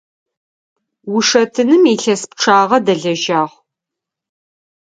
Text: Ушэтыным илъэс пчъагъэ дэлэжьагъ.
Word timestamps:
Ушэтыным 1.15 1.83
илъэс 1.93 2.21
пчъагъэ 2.29 2.77
дэлэжьагъ. 2.85 3.53